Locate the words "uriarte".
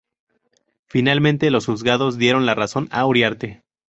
3.05-3.61